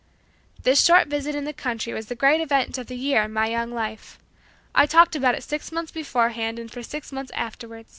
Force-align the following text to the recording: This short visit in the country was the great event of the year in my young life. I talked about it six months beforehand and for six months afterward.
This 0.63 0.83
short 0.83 1.09
visit 1.09 1.35
in 1.35 1.43
the 1.43 1.53
country 1.53 1.93
was 1.93 2.07
the 2.07 2.15
great 2.15 2.41
event 2.41 2.79
of 2.79 2.87
the 2.87 2.95
year 2.95 3.21
in 3.21 3.31
my 3.31 3.45
young 3.49 3.69
life. 3.69 4.17
I 4.73 4.87
talked 4.87 5.15
about 5.15 5.35
it 5.35 5.43
six 5.43 5.71
months 5.71 5.91
beforehand 5.91 6.57
and 6.57 6.71
for 6.71 6.81
six 6.81 7.11
months 7.11 7.31
afterward. 7.35 7.85